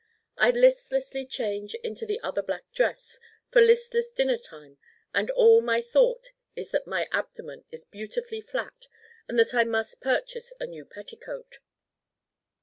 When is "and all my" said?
5.13-5.79